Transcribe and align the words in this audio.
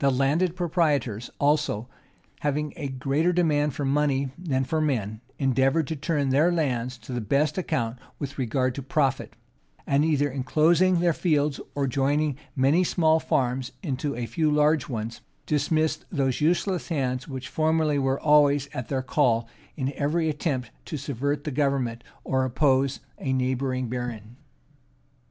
The 0.00 0.10
landed 0.10 0.54
proprietors 0.54 1.30
also, 1.38 1.88
having 2.40 2.74
a 2.76 2.88
greater 2.88 3.32
demand 3.32 3.72
for 3.72 3.86
money 3.86 4.30
than 4.36 4.64
for 4.64 4.82
men, 4.82 5.22
endeavored 5.38 5.86
to 5.86 5.96
turn 5.96 6.28
their 6.28 6.52
lands 6.52 6.98
to 6.98 7.12
the 7.14 7.22
best 7.22 7.56
account 7.56 7.96
with 8.18 8.36
regard 8.36 8.74
to 8.74 8.82
profit; 8.82 9.34
and 9.86 10.04
either 10.04 10.30
enclosing 10.30 11.00
their 11.00 11.14
fields, 11.14 11.58
or 11.74 11.86
joining 11.86 12.36
many 12.54 12.84
small 12.84 13.18
farms 13.18 13.72
into 13.82 14.14
a 14.14 14.26
few 14.26 14.50
large 14.50 14.90
ones, 14.90 15.22
dismissed 15.46 16.04
those 16.12 16.42
useless 16.42 16.88
hands 16.88 17.26
which 17.26 17.48
formerly 17.48 17.98
were 17.98 18.20
always 18.20 18.68
at 18.74 18.88
their 18.88 19.00
call 19.00 19.48
in 19.74 19.90
every 19.94 20.28
attempt 20.28 20.70
to 20.84 20.98
subvert 20.98 21.44
the 21.44 21.50
government, 21.50 22.04
or 22.24 22.44
oppose 22.44 23.00
a 23.18 23.32
neighboring 23.32 23.88
baron. 23.88 24.36